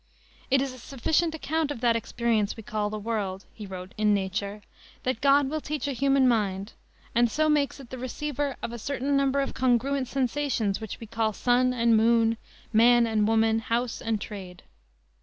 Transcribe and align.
"It 0.49 0.63
is 0.63 0.73
a 0.73 0.79
sufficient 0.79 1.35
account 1.35 1.69
of 1.69 1.79
that 1.81 1.95
appearance 1.95 2.57
we 2.57 2.63
call 2.63 2.89
the 2.89 2.97
world," 2.97 3.45
he 3.53 3.67
wrote 3.67 3.93
in 3.99 4.15
Nature, 4.15 4.63
"that 5.03 5.21
God 5.21 5.47
will 5.47 5.61
teach 5.61 5.87
a 5.87 5.91
human 5.93 6.27
mind, 6.27 6.73
and 7.13 7.29
so 7.29 7.47
makes 7.47 7.79
it 7.79 7.91
the 7.91 7.99
receiver 7.99 8.55
of 8.63 8.71
a 8.73 8.79
certain 8.79 9.15
number 9.15 9.41
of 9.41 9.53
congruent 9.53 10.07
sensations 10.07 10.81
which 10.81 10.99
we 10.99 11.05
call 11.05 11.33
sun 11.33 11.71
and 11.71 11.95
moon, 11.95 12.37
man 12.73 13.05
and 13.05 13.27
woman, 13.27 13.59
house 13.59 14.01
and 14.01 14.19
trade. 14.19 14.63